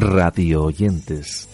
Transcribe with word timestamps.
radio 0.00 0.64
oyentes. 0.64 1.46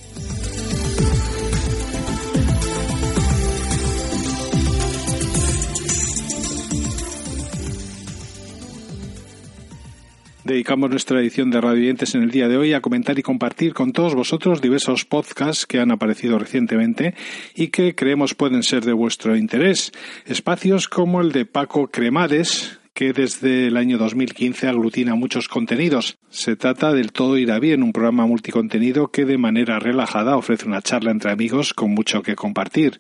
Dedicamos 10.45 10.91
nuestra 10.91 11.19
edición 11.19 11.51
de 11.51 11.61
Radio 11.61 11.83
Oyentes 11.83 12.15
en 12.15 12.23
el 12.23 12.31
día 12.31 12.47
de 12.47 12.57
hoy 12.57 12.73
a 12.73 12.81
comentar 12.81 13.19
y 13.19 13.23
compartir 13.23 13.75
con 13.75 13.93
todos 13.93 14.15
vosotros 14.15 14.63
diversos 14.63 15.05
podcasts 15.05 15.67
que 15.67 15.81
han 15.81 15.91
aparecido 15.91 16.39
recientemente 16.39 17.17
y 17.57 17.69
que 17.69 17.97
creemos 17.97 18.35
pueden 18.35 18.63
ser 18.63 18.85
de 18.85 18.93
vuestro 18.93 19.37
interés. 19.37 19.91
Espacios 20.25 20.87
como 20.87 21.21
el 21.21 21.33
de 21.33 21.47
Paco 21.47 21.89
Cremades, 21.89 22.79
que 22.97 23.13
desde 23.13 23.67
el 23.67 23.77
año 23.77 23.99
2015 23.99 24.69
aglutina 24.69 25.15
muchos 25.15 25.49
contenidos. 25.49 26.17
Se 26.31 26.57
trata 26.57 26.95
del 26.95 27.13
Todo 27.13 27.37
irá 27.37 27.59
bien, 27.59 27.83
un 27.83 27.93
programa 27.93 28.27
multicontenido 28.27 29.09
que 29.09 29.27
de 29.27 29.37
manera 29.37 29.79
relajada 29.79 30.35
ofrece 30.35 30.67
una 30.67 30.81
charla 30.81 31.11
entre 31.11 31.31
amigos 31.31 31.75
con 31.75 31.91
mucho 31.91 32.23
que 32.23 32.35
compartir. 32.35 32.99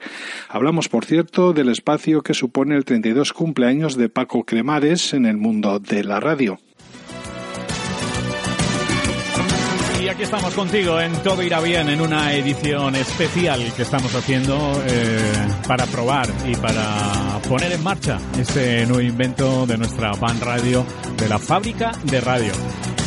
Hablamos, 0.50 0.90
por 0.90 1.06
cierto, 1.06 1.54
del 1.54 1.70
espacio 1.70 2.20
que 2.20 2.34
supone 2.34 2.76
el 2.76 2.84
32 2.84 3.32
cumpleaños 3.32 3.96
de 3.96 4.10
Paco 4.10 4.44
Cremades 4.44 5.14
en 5.14 5.24
el 5.24 5.38
mundo 5.38 5.80
de 5.80 6.04
la 6.04 6.20
radio. 6.20 6.58
Aquí 10.16 10.22
estamos 10.22 10.54
contigo 10.54 10.98
en 10.98 11.12
Todo 11.22 11.42
Irá 11.42 11.60
Bien, 11.60 11.90
en 11.90 12.00
una 12.00 12.32
edición 12.32 12.94
especial 12.94 13.70
que 13.76 13.82
estamos 13.82 14.14
haciendo 14.14 14.82
eh, 14.86 15.46
para 15.68 15.84
probar 15.84 16.26
y 16.46 16.56
para 16.56 17.38
poner 17.46 17.72
en 17.72 17.82
marcha 17.82 18.18
este 18.38 18.86
nuevo 18.86 19.02
invento 19.02 19.66
de 19.66 19.76
nuestra 19.76 20.12
Van 20.12 20.40
Radio, 20.40 20.86
de 21.18 21.28
la 21.28 21.38
fábrica 21.38 21.92
de 22.04 22.22
radio. 22.22 22.52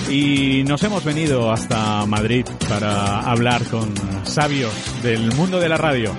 Y 0.07 0.63
nos 0.65 0.83
hemos 0.83 1.03
venido 1.03 1.51
hasta 1.51 2.05
Madrid 2.05 2.45
para 2.67 3.21
hablar 3.21 3.63
con 3.63 3.91
sabios 4.23 4.71
del 5.01 5.33
mundo 5.33 5.59
de 5.59 5.67
la 5.67 5.77
radio. 5.77 6.15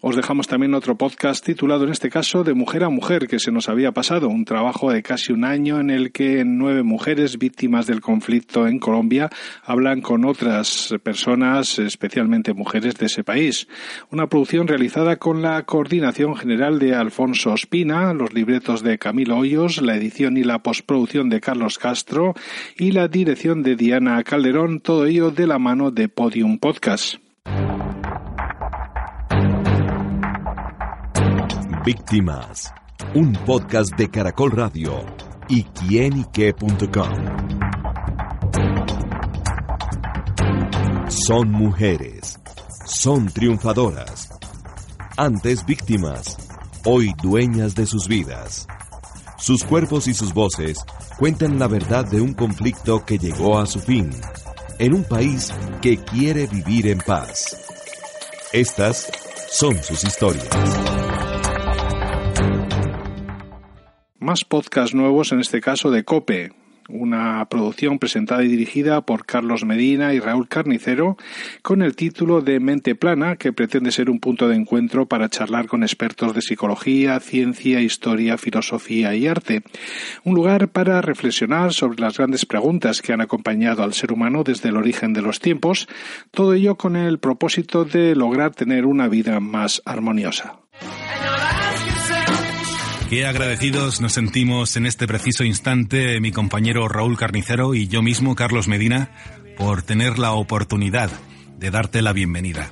Os 0.00 0.14
dejamos 0.14 0.46
también 0.46 0.74
otro 0.74 0.96
podcast 0.96 1.44
titulado 1.44 1.82
en 1.82 1.90
este 1.90 2.08
caso 2.08 2.44
de 2.44 2.54
Mujer 2.54 2.84
a 2.84 2.88
Mujer 2.88 3.26
que 3.26 3.40
se 3.40 3.50
nos 3.50 3.68
había 3.68 3.90
pasado, 3.90 4.28
un 4.28 4.44
trabajo 4.44 4.92
de 4.92 5.02
casi 5.02 5.32
un 5.32 5.42
año 5.42 5.80
en 5.80 5.90
el 5.90 6.12
que 6.12 6.44
nueve 6.44 6.84
mujeres 6.84 7.36
víctimas 7.36 7.88
del 7.88 8.00
conflicto 8.00 8.68
en 8.68 8.78
Colombia 8.78 9.28
hablan 9.64 10.00
con 10.00 10.24
otras 10.24 10.94
personas, 11.02 11.80
especialmente 11.80 12.54
mujeres 12.54 12.94
de 12.94 13.06
ese 13.06 13.24
país. 13.24 13.66
Una 14.12 14.28
producción 14.28 14.68
realizada 14.68 15.16
con 15.16 15.42
la 15.42 15.64
coordinación 15.64 16.36
general 16.36 16.78
de 16.78 16.94
Alfonso 16.94 17.52
Espina, 17.54 18.14
los 18.14 18.32
libretos 18.32 18.84
de 18.84 18.98
Camilo 18.98 19.38
Hoyos, 19.38 19.82
la 19.82 19.96
edición 19.96 20.36
y 20.36 20.44
la 20.44 20.62
postproducción 20.62 21.28
de 21.28 21.40
Carlos 21.40 21.76
Castro 21.76 22.34
y 22.78 22.92
la 22.92 23.08
dirección 23.08 23.64
de 23.64 23.74
Diana 23.74 24.22
Calderón, 24.22 24.78
todo 24.78 25.06
ello 25.06 25.32
de 25.32 25.48
la 25.48 25.58
mano 25.58 25.90
de 25.90 26.08
Podium 26.08 26.58
Podcast. 26.58 27.27
Víctimas, 31.84 32.72
un 33.14 33.32
podcast 33.32 33.96
de 33.96 34.10
Caracol 34.10 34.50
Radio 34.50 35.04
y. 35.48 35.64
Son 41.08 41.50
mujeres, 41.50 42.38
son 42.84 43.26
triunfadoras, 43.28 44.28
antes 45.16 45.64
víctimas, 45.64 46.36
hoy 46.84 47.14
dueñas 47.22 47.74
de 47.74 47.86
sus 47.86 48.08
vidas. 48.08 48.66
Sus 49.38 49.64
cuerpos 49.64 50.08
y 50.08 50.14
sus 50.14 50.34
voces 50.34 50.84
cuentan 51.18 51.58
la 51.58 51.68
verdad 51.68 52.04
de 52.04 52.20
un 52.20 52.34
conflicto 52.34 53.04
que 53.04 53.18
llegó 53.18 53.58
a 53.58 53.66
su 53.66 53.80
fin, 53.80 54.10
en 54.78 54.94
un 54.94 55.04
país 55.04 55.52
que 55.80 55.96
quiere 55.98 56.46
vivir 56.46 56.88
en 56.88 56.98
paz. 56.98 57.56
Estas 58.52 59.10
son 59.50 59.82
sus 59.82 60.04
historias. 60.04 60.87
Más 64.28 64.44
podcasts 64.44 64.94
nuevos, 64.94 65.32
en 65.32 65.40
este 65.40 65.62
caso 65.62 65.90
de 65.90 66.04
Cope, 66.04 66.52
una 66.90 67.46
producción 67.48 67.98
presentada 67.98 68.44
y 68.44 68.48
dirigida 68.48 69.00
por 69.00 69.24
Carlos 69.24 69.64
Medina 69.64 70.12
y 70.12 70.20
Raúl 70.20 70.48
Carnicero, 70.48 71.16
con 71.62 71.80
el 71.80 71.96
título 71.96 72.42
de 72.42 72.60
Mente 72.60 72.94
Plana, 72.94 73.36
que 73.36 73.54
pretende 73.54 73.90
ser 73.90 74.10
un 74.10 74.20
punto 74.20 74.46
de 74.46 74.56
encuentro 74.56 75.06
para 75.06 75.30
charlar 75.30 75.66
con 75.66 75.82
expertos 75.82 76.34
de 76.34 76.42
psicología, 76.42 77.18
ciencia, 77.20 77.80
historia, 77.80 78.36
filosofía 78.36 79.14
y 79.14 79.26
arte. 79.26 79.62
Un 80.24 80.34
lugar 80.34 80.68
para 80.68 81.00
reflexionar 81.00 81.72
sobre 81.72 82.02
las 82.02 82.18
grandes 82.18 82.44
preguntas 82.44 83.00
que 83.00 83.14
han 83.14 83.22
acompañado 83.22 83.82
al 83.82 83.94
ser 83.94 84.12
humano 84.12 84.44
desde 84.44 84.68
el 84.68 84.76
origen 84.76 85.14
de 85.14 85.22
los 85.22 85.40
tiempos, 85.40 85.88
todo 86.32 86.52
ello 86.52 86.76
con 86.76 86.96
el 86.96 87.18
propósito 87.18 87.86
de 87.86 88.14
lograr 88.14 88.54
tener 88.54 88.84
una 88.84 89.08
vida 89.08 89.40
más 89.40 89.80
armoniosa. 89.86 90.67
Qué 93.08 93.24
agradecidos 93.24 94.02
nos 94.02 94.12
sentimos 94.12 94.76
en 94.76 94.84
este 94.84 95.06
preciso 95.06 95.42
instante 95.42 96.20
mi 96.20 96.30
compañero 96.30 96.88
Raúl 96.88 97.16
Carnicero 97.16 97.74
y 97.74 97.88
yo 97.88 98.02
mismo, 98.02 98.34
Carlos 98.34 98.68
Medina, 98.68 99.10
por 99.56 99.82
tener 99.82 100.18
la 100.18 100.32
oportunidad 100.32 101.10
de 101.58 101.70
darte 101.70 102.02
la 102.02 102.12
bienvenida. 102.12 102.70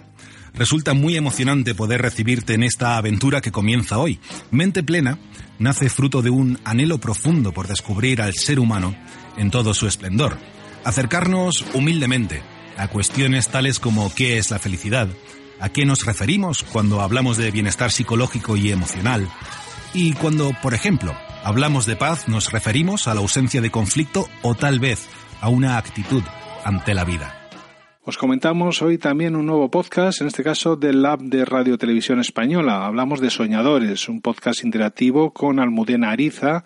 Resulta 0.52 0.92
muy 0.92 1.16
emocionante 1.16 1.74
poder 1.74 2.02
recibirte 2.02 2.52
en 2.52 2.64
esta 2.64 2.98
aventura 2.98 3.40
que 3.40 3.50
comienza 3.50 3.96
hoy. 3.96 4.20
Mente 4.50 4.82
Plena 4.82 5.18
nace 5.58 5.88
fruto 5.88 6.20
de 6.20 6.28
un 6.28 6.58
anhelo 6.64 6.98
profundo 6.98 7.52
por 7.52 7.66
descubrir 7.66 8.20
al 8.20 8.34
ser 8.34 8.60
humano 8.60 8.94
en 9.38 9.50
todo 9.50 9.72
su 9.72 9.86
esplendor. 9.86 10.36
Acercarnos 10.84 11.64
humildemente 11.72 12.42
a 12.76 12.88
cuestiones 12.88 13.48
tales 13.48 13.80
como 13.80 14.14
qué 14.14 14.36
es 14.36 14.50
la 14.50 14.58
felicidad, 14.58 15.08
a 15.60 15.70
qué 15.70 15.86
nos 15.86 16.04
referimos 16.04 16.62
cuando 16.62 17.00
hablamos 17.00 17.38
de 17.38 17.50
bienestar 17.50 17.90
psicológico 17.90 18.58
y 18.58 18.70
emocional, 18.70 19.30
y 19.96 20.12
cuando, 20.12 20.52
por 20.62 20.74
ejemplo, 20.74 21.16
hablamos 21.42 21.86
de 21.86 21.96
paz, 21.96 22.28
nos 22.28 22.52
referimos 22.52 23.08
a 23.08 23.14
la 23.14 23.20
ausencia 23.20 23.62
de 23.62 23.70
conflicto 23.70 24.28
o 24.42 24.54
tal 24.54 24.78
vez 24.78 25.08
a 25.40 25.48
una 25.48 25.78
actitud 25.78 26.22
ante 26.64 26.92
la 26.92 27.04
vida. 27.04 27.35
Os 28.08 28.18
comentamos 28.18 28.82
hoy 28.82 28.98
también 28.98 29.34
un 29.34 29.46
nuevo 29.46 29.68
podcast, 29.68 30.20
en 30.20 30.28
este 30.28 30.44
caso 30.44 30.76
del 30.76 31.02
Lab 31.02 31.22
de 31.22 31.44
Radio 31.44 31.76
Televisión 31.76 32.20
Española. 32.20 32.86
Hablamos 32.86 33.20
de 33.20 33.30
Soñadores, 33.30 34.08
un 34.08 34.20
podcast 34.20 34.62
interactivo 34.62 35.32
con 35.32 35.58
Almudena 35.58 36.12
Ariza, 36.12 36.62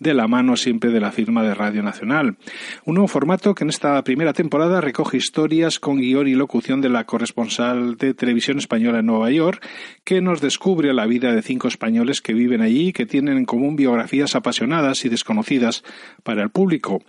de 0.00 0.14
la 0.14 0.26
mano 0.26 0.56
siempre 0.56 0.90
de 0.90 0.98
la 0.98 1.12
firma 1.12 1.44
de 1.44 1.54
Radio 1.54 1.84
Nacional. 1.84 2.38
Un 2.86 2.96
nuevo 2.96 3.06
formato 3.06 3.54
que 3.54 3.62
en 3.62 3.70
esta 3.70 4.02
primera 4.02 4.32
temporada 4.32 4.80
recoge 4.80 5.16
historias 5.16 5.78
con 5.78 5.98
guion 5.98 6.26
y 6.26 6.34
locución 6.34 6.80
de 6.80 6.88
la 6.88 7.04
corresponsal 7.04 7.96
de 7.96 8.12
Televisión 8.12 8.58
Española 8.58 8.98
en 8.98 9.06
Nueva 9.06 9.30
York, 9.30 9.64
que 10.02 10.20
nos 10.20 10.40
descubre 10.40 10.92
la 10.92 11.06
vida 11.06 11.32
de 11.32 11.42
cinco 11.42 11.68
españoles 11.68 12.20
que 12.20 12.34
viven 12.34 12.62
allí 12.62 12.88
y 12.88 12.92
que 12.92 13.06
tienen 13.06 13.38
en 13.38 13.44
común 13.44 13.76
biografías 13.76 14.34
apasionadas 14.34 15.04
y 15.04 15.08
desconocidas 15.08 15.84
para 16.24 16.42
el 16.42 16.50
público. 16.50 17.00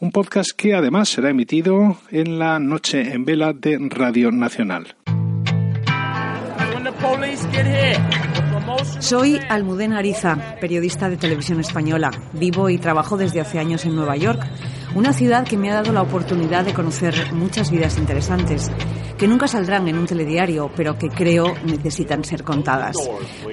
Un 0.00 0.10
podcast 0.10 0.50
que 0.50 0.74
además 0.74 1.08
será 1.08 1.30
emitido 1.30 1.98
en 2.10 2.40
la 2.40 2.58
noche 2.58 3.12
en 3.12 3.27
vela 3.28 3.52
de 3.52 3.76
Radio 3.90 4.32
Nacional. 4.32 4.96
Soy 9.00 9.38
Almudena 9.50 9.98
Ariza, 9.98 10.56
periodista 10.58 11.10
de 11.10 11.18
televisión 11.18 11.60
española. 11.60 12.10
Vivo 12.32 12.70
y 12.70 12.78
trabajo 12.78 13.18
desde 13.18 13.42
hace 13.42 13.58
años 13.58 13.84
en 13.84 13.96
Nueva 13.96 14.16
York, 14.16 14.40
una 14.94 15.12
ciudad 15.12 15.46
que 15.46 15.58
me 15.58 15.70
ha 15.70 15.74
dado 15.74 15.92
la 15.92 16.00
oportunidad 16.00 16.64
de 16.64 16.72
conocer 16.72 17.34
muchas 17.34 17.70
vidas 17.70 17.98
interesantes, 17.98 18.70
que 19.18 19.28
nunca 19.28 19.46
saldrán 19.46 19.86
en 19.88 19.98
un 19.98 20.06
telediario, 20.06 20.70
pero 20.74 20.96
que 20.96 21.10
creo 21.10 21.52
necesitan 21.66 22.24
ser 22.24 22.44
contadas, 22.44 22.96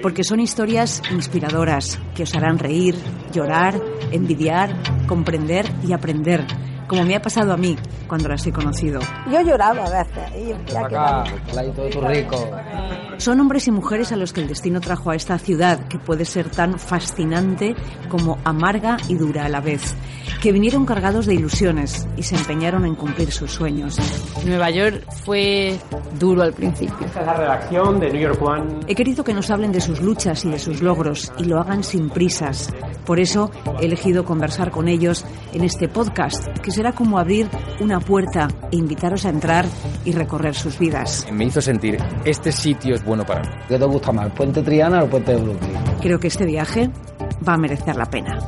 porque 0.02 0.24
son 0.24 0.40
historias 0.40 1.02
inspiradoras 1.12 2.00
que 2.16 2.24
os 2.24 2.34
harán 2.34 2.60
reír, 2.60 2.96
llorar, 3.34 3.76
envidiar, 4.14 4.74
comprender 5.06 5.66
y 5.86 5.92
aprender 5.92 6.46
como 6.88 7.04
me 7.04 7.16
ha 7.16 7.22
pasado 7.22 7.54
a 7.54 7.58
mí 7.58 7.76
cuando 8.08 8.30
las 8.30 8.46
he 8.46 8.52
conocido. 8.52 9.00
Yo 9.32 9.42
lloraba 9.42 9.86
a 9.86 9.90
veces. 9.90 10.32
Y 10.36 10.72
ya 10.72 10.88
que 10.88 10.96
rico. 12.02 12.50
Son 13.18 13.40
hombres 13.40 13.68
y 13.68 13.72
mujeres 13.72 14.12
a 14.12 14.18
los 14.18 14.34
que 14.34 14.42
el 14.42 14.48
destino 14.48 14.82
trajo 14.82 15.10
a 15.10 15.16
esta 15.16 15.38
ciudad, 15.40 15.88
que 15.88 15.98
puede 15.98 16.26
ser 16.26 16.50
tan 16.50 16.78
fascinante 16.78 17.76
como 18.10 18.38
amarga 18.44 18.98
y 19.08 19.16
dura 19.16 19.46
a 19.46 19.50
la 19.50 19.62
vez, 19.62 19.96
que 20.42 20.52
vinieron 20.52 20.86
cargados 20.86 21.26
de 21.26 21.34
ilusiones 21.34 22.08
y 22.18 22.24
se 22.24 22.36
empeñaron 22.36 22.86
en 22.86 22.96
cumplir 22.96 23.32
sus 23.32 23.52
sueños. 23.52 23.98
Nueva 24.46 24.70
York 24.70 25.06
fue 25.24 25.80
duro 26.20 26.44
al 26.44 26.54
principio. 26.54 27.06
Esta 27.06 27.22
es 27.22 27.26
la 27.26 27.34
redacción 27.34 28.00
de 28.00 28.12
New 28.12 28.22
York 28.22 28.42
One. 28.42 28.80
He 28.88 28.96
querido 28.96 29.24
que 29.24 29.34
nos 29.34 29.50
hablen 29.50 29.72
de 29.72 29.82
sus 29.82 30.02
luchas 30.02 30.44
y 30.46 30.50
de 30.50 30.60
sus 30.60 30.82
logros 30.82 31.32
y 31.38 31.46
lo 31.46 31.60
hagan 31.60 31.84
sin 31.84 32.10
prisas. 32.10 32.72
Por 33.06 33.20
eso 33.20 33.52
he 33.80 33.86
elegido 33.86 34.26
conversar 34.26 34.72
con 34.72 34.88
ellos 34.88 35.26
en 35.54 35.64
este 35.64 35.88
podcast, 35.88 36.48
que 36.60 36.72
será 36.72 36.92
como 36.92 37.18
abrir 37.18 37.48
una 37.80 38.00
puerta 38.00 38.48
e 38.72 38.78
invitaros 38.78 39.26
a 39.26 39.30
entrar 39.30 39.66
y 40.04 40.12
recorrer 40.12 40.56
sus 40.56 40.78
vidas. 40.78 41.26
Me 41.32 41.46
hizo 41.46 41.62
sentir, 41.62 41.98
este 42.26 42.52
sitio 42.52 42.96
bueno 43.06 43.26
para 43.26 43.42
mí. 43.42 43.50
¿Qué 43.68 43.78
te 43.78 43.86
gusta 43.86 44.12
más, 44.12 44.26
el 44.26 44.32
puente 44.32 44.62
Triana 44.62 45.02
o 45.02 45.06
el 45.06 45.10
puente 45.10 45.34
de 45.34 45.42
Brooklyn? 45.42 45.72
Creo 46.02 46.20
que 46.20 46.28
este 46.28 46.46
viaje 46.46 46.90
va 47.48 47.54
a 47.54 47.58
merecer 47.58 47.96
la 47.96 48.06
pena. 48.06 48.40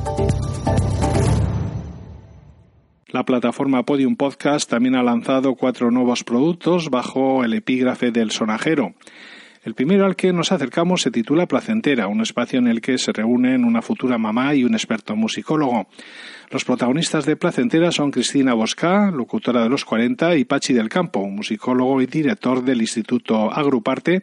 La 3.10 3.24
plataforma 3.24 3.84
Podium 3.84 4.16
Podcast 4.16 4.68
también 4.68 4.94
ha 4.94 5.02
lanzado 5.02 5.54
cuatro 5.54 5.90
nuevos 5.90 6.24
productos 6.24 6.90
bajo 6.90 7.42
el 7.42 7.54
epígrafe 7.54 8.10
del 8.10 8.30
sonajero. 8.30 8.92
El 9.64 9.74
primero 9.74 10.06
al 10.06 10.16
que 10.16 10.32
nos 10.32 10.52
acercamos 10.52 11.02
se 11.02 11.10
titula 11.10 11.46
Placentera, 11.46 12.06
un 12.06 12.20
espacio 12.20 12.58
en 12.58 12.68
el 12.68 12.80
que 12.80 12.96
se 12.98 13.12
reúnen 13.12 13.64
una 13.64 13.82
futura 13.82 14.18
mamá 14.18 14.54
y 14.54 14.64
un 14.64 14.74
experto 14.74 15.16
musicólogo. 15.16 15.88
Los 16.50 16.64
protagonistas 16.64 17.26
de 17.26 17.36
Placentera 17.36 17.92
son 17.92 18.10
Cristina 18.10 18.54
Bosca, 18.54 19.10
locutora 19.10 19.62
de 19.62 19.68
los 19.68 19.84
40, 19.84 20.36
y 20.36 20.44
Pachi 20.44 20.72
del 20.72 20.88
Campo, 20.88 21.26
musicólogo 21.28 22.00
y 22.00 22.06
director 22.06 22.64
del 22.64 22.80
Instituto 22.80 23.52
Agruparte, 23.52 24.22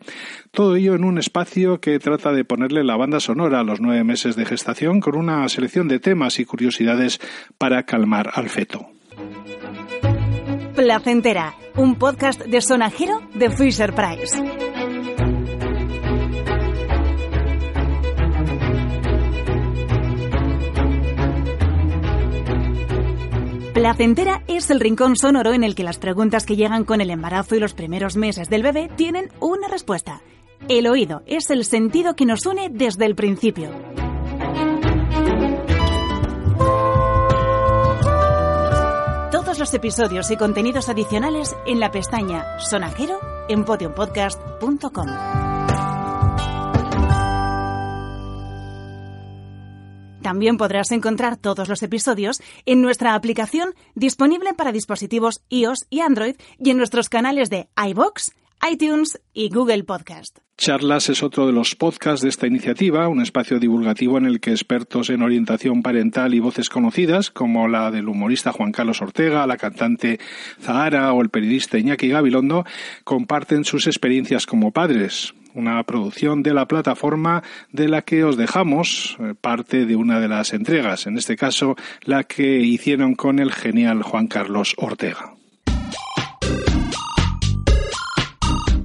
todo 0.51 0.75
ello 0.75 0.95
en 0.95 1.03
un 1.03 1.19
espacio 1.19 1.79
que 1.79 1.99
trata 1.99 2.31
de 2.31 2.45
ponerle 2.45 2.83
la 2.83 2.97
banda 2.97 3.19
sonora 3.19 3.59
a 3.59 3.63
los 3.63 3.79
nueve 3.79 4.03
meses 4.03 4.35
de 4.35 4.45
gestación 4.45 5.01
con 5.01 5.15
una 5.15 5.47
selección 5.49 5.87
de 5.87 5.99
temas 5.99 6.39
y 6.39 6.45
curiosidades 6.45 7.19
para 7.57 7.83
calmar 7.83 8.31
al 8.33 8.49
feto. 8.49 8.87
Placentera, 10.75 11.55
un 11.75 11.95
podcast 11.95 12.41
de 12.45 12.59
sonajero 12.61 13.21
de 13.33 13.49
Fisher 13.49 13.93
Price. 13.93 14.74
Placentera 23.85 24.41
es 24.47 24.71
el 24.71 24.79
rincón 24.79 25.15
sonoro 25.15 25.53
en 25.53 25.63
el 25.63 25.75
que 25.75 25.83
las 25.83 25.99
preguntas 25.99 26.47
que 26.47 26.55
llegan 26.55 26.85
con 26.85 27.01
el 27.01 27.11
embarazo 27.11 27.55
y 27.55 27.59
los 27.59 27.75
primeros 27.75 28.15
meses 28.17 28.49
del 28.49 28.63
bebé 28.63 28.89
tienen 28.95 29.29
una 29.39 29.67
respuesta. 29.67 30.23
El 30.67 30.87
oído 30.87 31.21
es 31.27 31.51
el 31.51 31.63
sentido 31.65 32.15
que 32.15 32.25
nos 32.25 32.47
une 32.47 32.69
desde 32.71 33.05
el 33.05 33.13
principio. 33.13 33.69
Todos 39.31 39.59
los 39.59 39.71
episodios 39.75 40.31
y 40.31 40.35
contenidos 40.35 40.89
adicionales 40.89 41.55
en 41.67 41.79
la 41.79 41.91
pestaña 41.91 42.57
Sonajero 42.57 43.19
en 43.49 43.65
podiumpodcast.com. 43.65 45.44
También 50.25 50.57
podrás 50.57 50.91
encontrar 50.91 51.37
todos 51.37 51.69
los 51.69 51.83
episodios 51.83 52.41
en 52.65 52.81
nuestra 52.81 53.13
aplicación 53.13 53.75
disponible 53.93 54.55
para 54.55 54.71
dispositivos 54.71 55.43
iOS 55.49 55.85
y 55.91 55.99
Android 55.99 56.33
y 56.57 56.71
en 56.71 56.77
nuestros 56.77 57.09
canales 57.09 57.51
de 57.51 57.67
iBox, 57.91 58.31
iTunes 58.67 59.21
y 59.35 59.49
Google 59.49 59.83
Podcast. 59.83 60.39
Charlas 60.57 61.09
es 61.09 61.21
otro 61.21 61.45
de 61.45 61.53
los 61.53 61.75
podcasts 61.75 62.23
de 62.23 62.29
esta 62.29 62.47
iniciativa, 62.47 63.07
un 63.07 63.21
espacio 63.21 63.59
divulgativo 63.59 64.17
en 64.17 64.25
el 64.25 64.39
que 64.39 64.49
expertos 64.49 65.11
en 65.11 65.21
orientación 65.21 65.83
parental 65.83 66.33
y 66.33 66.39
voces 66.39 66.69
conocidas, 66.69 67.29
como 67.29 67.67
la 67.67 67.91
del 67.91 68.09
humorista 68.09 68.51
Juan 68.51 68.71
Carlos 68.71 69.03
Ortega, 69.03 69.45
la 69.45 69.57
cantante 69.57 70.19
Zahara 70.59 71.13
o 71.13 71.21
el 71.21 71.29
periodista 71.29 71.77
Iñaki 71.77 72.07
Gabilondo, 72.07 72.65
comparten 73.03 73.63
sus 73.63 73.85
experiencias 73.85 74.47
como 74.47 74.71
padres 74.71 75.35
una 75.55 75.81
producción 75.83 76.43
de 76.43 76.53
la 76.53 76.67
plataforma 76.67 77.43
de 77.71 77.87
la 77.87 78.03
que 78.03 78.23
os 78.23 78.37
dejamos 78.37 79.17
eh, 79.19 79.33
parte 79.39 79.85
de 79.85 79.95
una 79.95 80.19
de 80.19 80.27
las 80.27 80.53
entregas, 80.53 81.07
en 81.07 81.17
este 81.17 81.35
caso 81.35 81.75
la 82.01 82.23
que 82.23 82.59
hicieron 82.59 83.15
con 83.15 83.39
el 83.39 83.51
genial 83.51 84.03
Juan 84.03 84.27
Carlos 84.27 84.75
Ortega. 84.77 85.33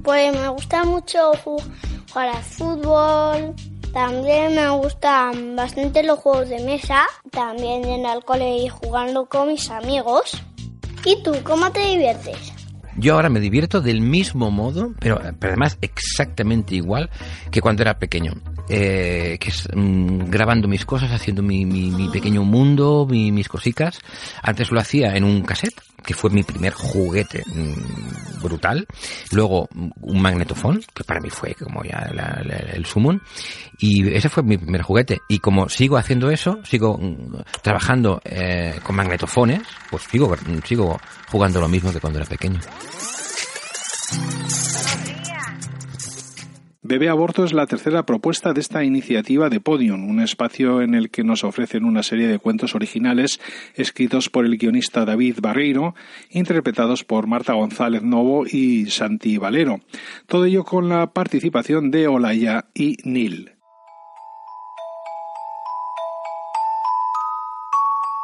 Pues 0.03 0.33
me 0.35 0.47
gusta 0.47 0.83
mucho 0.83 1.31
jugar 1.43 2.29
al 2.29 2.43
fútbol, 2.43 3.53
también 3.93 4.55
me 4.55 4.69
gustan 4.69 5.55
bastante 5.55 6.01
los 6.03 6.17
juegos 6.19 6.49
de 6.49 6.63
mesa, 6.63 7.05
también 7.29 7.85
en 7.85 8.05
el 8.05 8.23
cole 8.23 8.57
y 8.57 8.69
jugando 8.69 9.25
con 9.25 9.49
mis 9.49 9.69
amigos. 9.69 10.41
¿Y 11.05 11.21
tú, 11.23 11.35
cómo 11.43 11.71
te 11.71 11.81
diviertes? 11.81 12.60
Yo 12.97 13.15
ahora 13.15 13.29
me 13.29 13.39
divierto 13.39 13.81
del 13.81 14.01
mismo 14.01 14.51
modo, 14.51 14.93
pero, 14.99 15.21
pero 15.39 15.53
además 15.53 15.77
exactamente 15.81 16.75
igual 16.75 17.09
que 17.51 17.61
cuando 17.61 17.81
era 17.81 17.97
pequeño. 17.97 18.33
Eh, 18.73 19.37
que 19.37 19.49
es 19.49 19.67
mm, 19.73 20.29
grabando 20.29 20.69
mis 20.69 20.85
cosas, 20.85 21.11
haciendo 21.11 21.43
mi, 21.43 21.65
mi, 21.65 22.07
pequeño 22.09 22.43
mundo, 22.43 23.05
mis 23.09 23.49
cositas. 23.49 23.99
Antes 24.41 24.71
lo 24.71 24.79
hacía 24.79 25.17
en 25.17 25.25
un 25.25 25.41
cassette, 25.41 25.81
que 26.05 26.13
fue 26.13 26.29
mi 26.29 26.43
primer 26.43 26.71
juguete 26.71 27.43
mm, 27.45 28.41
brutal. 28.41 28.87
Luego 29.31 29.67
un 29.73 30.21
magnetofón, 30.21 30.81
que 30.93 31.03
para 31.03 31.19
mí 31.19 31.29
fue 31.29 31.53
como 31.55 31.83
ya 31.83 32.09
el 32.73 32.85
sumón. 32.85 33.21
Y 33.77 34.07
ese 34.13 34.29
fue 34.29 34.41
mi 34.43 34.57
primer 34.57 34.83
juguete. 34.83 35.19
Y 35.27 35.39
como 35.39 35.67
sigo 35.67 35.97
haciendo 35.97 36.29
eso, 36.29 36.59
sigo 36.63 36.97
mm, 36.97 37.41
trabajando 37.61 38.21
eh, 38.23 38.79
con 38.83 38.95
magnetofones, 38.95 39.63
pues 39.89 40.03
sigo, 40.03 40.33
sigo 40.63 40.97
jugando 41.29 41.59
lo 41.59 41.67
mismo 41.67 41.91
que 41.91 41.99
cuando 41.99 42.19
era 42.19 42.27
pequeño. 42.27 42.61
Bebé 46.83 47.09
Aborto 47.09 47.45
es 47.45 47.53
la 47.53 47.67
tercera 47.67 48.07
propuesta 48.07 48.53
de 48.53 48.59
esta 48.59 48.83
iniciativa 48.83 49.49
de 49.49 49.59
Podium, 49.59 50.09
un 50.09 50.19
espacio 50.19 50.81
en 50.81 50.95
el 50.95 51.11
que 51.11 51.23
nos 51.23 51.43
ofrecen 51.43 51.85
una 51.85 52.01
serie 52.01 52.27
de 52.27 52.39
cuentos 52.39 52.73
originales 52.73 53.39
escritos 53.75 54.29
por 54.29 54.45
el 54.45 54.57
guionista 54.57 55.05
David 55.05 55.37
Barreiro, 55.43 55.93
interpretados 56.31 57.03
por 57.03 57.27
Marta 57.27 57.53
González 57.53 58.01
Novo 58.01 58.47
y 58.47 58.89
Santi 58.89 59.37
Valero. 59.37 59.79
Todo 60.25 60.45
ello 60.45 60.63
con 60.63 60.89
la 60.89 61.05
participación 61.05 61.91
de 61.91 62.07
Olaya 62.07 62.65
y 62.73 62.97
Nil. 63.03 63.51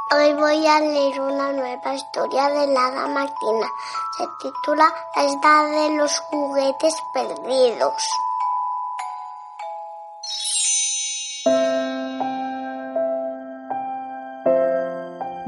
Hoy 0.10 0.34
voy 0.34 0.66
a 0.66 0.80
leer 0.80 1.22
una 1.22 1.52
nueva 1.54 1.94
historia 1.94 2.50
de 2.50 2.74
la 2.74 3.08
Martina. 3.08 3.68
Se 4.18 4.26
titula 4.42 4.92
La 5.16 5.24
edad 5.26 5.90
de 5.90 5.98
los 5.98 6.20
juguetes 6.32 6.96
perdidos. 7.14 7.94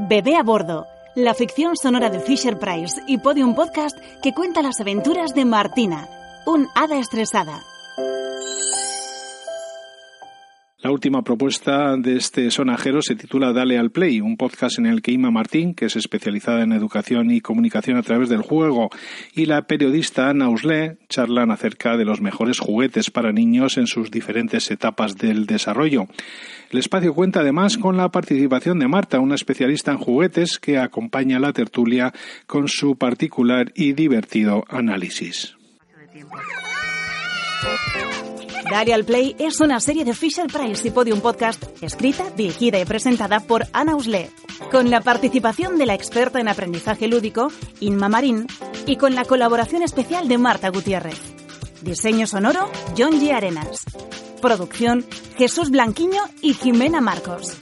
Bebé 0.09 0.38
a 0.38 0.41
bordo, 0.41 0.88
la 1.13 1.35
ficción 1.35 1.77
sonora 1.77 2.09
de 2.09 2.19
Fisher 2.19 2.57
Price 2.57 3.00
y 3.06 3.19
Podium 3.19 3.53
Podcast 3.53 3.95
que 4.23 4.33
cuenta 4.33 4.63
las 4.63 4.79
aventuras 4.79 5.35
de 5.35 5.45
Martina, 5.45 6.09
un 6.47 6.67
hada 6.73 6.97
estresada. 6.97 7.61
La 10.90 10.94
última 10.94 11.22
propuesta 11.22 11.96
de 11.98 12.18
este 12.18 12.50
sonajero 12.50 13.04
se 13.04 13.14
titula 13.14 13.54
Dale 13.54 13.78
al 13.78 13.92
Play, 13.92 14.22
un 14.22 14.38
podcast 14.38 14.80
en 14.80 14.88
el 14.88 15.04
que 15.04 15.12
Ima 15.12 15.30
Martín, 15.30 15.76
que 15.76 15.86
es 15.86 15.96
especializada 15.96 16.64
en 16.64 16.72
educación 16.72 17.30
y 17.30 17.42
comunicación 17.42 17.96
a 17.96 18.02
través 18.02 18.28
del 18.28 18.42
juego, 18.42 18.90
y 19.36 19.46
la 19.46 19.68
periodista 19.68 20.30
Ana 20.30 20.50
Usle 20.50 20.98
charlan 21.08 21.52
acerca 21.52 21.96
de 21.96 22.06
los 22.06 22.22
mejores 22.22 22.58
juguetes 22.58 23.12
para 23.12 23.31
niños 23.31 23.78
en 23.78 23.86
sus 23.86 24.10
diferentes 24.10 24.72
etapas 24.72 25.16
del 25.16 25.46
desarrollo. 25.46 26.08
El 26.72 26.80
espacio 26.80 27.14
cuenta 27.14 27.42
además 27.42 27.78
con 27.78 27.96
la 27.96 28.10
participación 28.10 28.80
de 28.80 28.88
Marta, 28.88 29.19
una 29.19 29.36
especialista 29.36 29.92
en 29.92 30.00
juguetes 30.00 30.58
que 30.58 30.80
acompaña 30.80 31.40
la 31.40 31.54
tertulia 31.54 32.14
con 32.48 32.68
su 32.68 32.96
particular 32.96 33.72
y 33.76 33.94
divertido 33.94 34.66
análisis. 34.68 35.56
Al 38.94 39.06
Play 39.06 39.35
es 39.39 39.59
una 39.59 39.80
serie 39.80 40.04
de 40.04 40.13
Fisher 40.13 40.47
Price 40.47 40.87
y 40.87 40.92
Podium 40.92 41.21
Podcast 41.21 41.63
escrita, 41.81 42.30
dirigida 42.35 42.80
y 42.80 42.85
presentada 42.85 43.39
por 43.39 43.68
Ana 43.73 43.95
Usle, 43.95 44.31
con 44.71 44.89
la 44.89 45.01
participación 45.01 45.78
de 45.78 45.85
la 45.85 45.94
experta 45.94 46.39
en 46.39 46.47
aprendizaje 46.47 47.07
lúdico, 47.07 47.51
Inma 47.80 48.09
Marín, 48.09 48.47
y 48.85 48.95
con 48.95 49.16
la 49.16 49.25
colaboración 49.25 49.83
especial 49.83 50.28
de 50.28 50.37
Marta 50.37 50.69
Gutiérrez. 50.69 51.19
Diseño 51.81 52.25
sonoro, 52.25 52.69
John 52.97 53.21
G. 53.21 53.31
Arenas. 53.31 53.83
Producción, 54.42 55.06
Jesús 55.37 55.69
Blanquiño 55.69 56.21
y 56.42 56.54
Jimena 56.54 57.01
Marcos. 57.01 57.57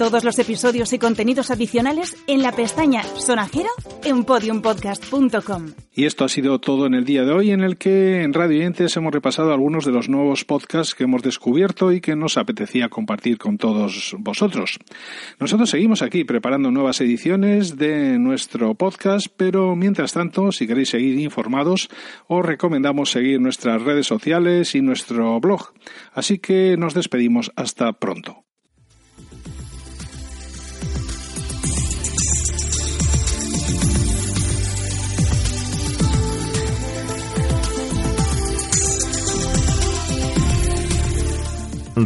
Todos 0.00 0.24
los 0.24 0.38
episodios 0.38 0.94
y 0.94 0.98
contenidos 0.98 1.50
adicionales 1.50 2.16
en 2.26 2.40
la 2.40 2.52
pestaña 2.52 3.02
Sonajero 3.02 3.68
en 4.02 4.24
podiumpodcast.com. 4.24 5.72
Y 5.92 6.06
esto 6.06 6.24
ha 6.24 6.30
sido 6.30 6.58
todo 6.58 6.86
en 6.86 6.94
el 6.94 7.04
día 7.04 7.24
de 7.24 7.32
hoy, 7.32 7.50
en 7.50 7.60
el 7.60 7.76
que 7.76 8.22
en 8.22 8.32
Radio 8.32 8.62
Yentes 8.62 8.96
hemos 8.96 9.12
repasado 9.12 9.52
algunos 9.52 9.84
de 9.84 9.92
los 9.92 10.08
nuevos 10.08 10.46
podcasts 10.46 10.94
que 10.94 11.04
hemos 11.04 11.22
descubierto 11.22 11.92
y 11.92 12.00
que 12.00 12.16
nos 12.16 12.38
apetecía 12.38 12.88
compartir 12.88 13.36
con 13.36 13.58
todos 13.58 14.16
vosotros. 14.18 14.78
Nosotros 15.38 15.68
seguimos 15.68 16.00
aquí 16.00 16.24
preparando 16.24 16.70
nuevas 16.70 17.02
ediciones 17.02 17.76
de 17.76 18.18
nuestro 18.18 18.74
podcast, 18.76 19.26
pero 19.36 19.76
mientras 19.76 20.14
tanto, 20.14 20.50
si 20.50 20.66
queréis 20.66 20.88
seguir 20.88 21.20
informados, 21.20 21.90
os 22.26 22.42
recomendamos 22.42 23.10
seguir 23.10 23.38
nuestras 23.38 23.82
redes 23.82 24.06
sociales 24.06 24.74
y 24.74 24.80
nuestro 24.80 25.38
blog. 25.40 25.74
Así 26.14 26.38
que 26.38 26.78
nos 26.78 26.94
despedimos 26.94 27.52
hasta 27.54 27.92
pronto. 27.92 28.46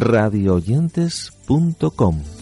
radioyentes.com 0.01 2.34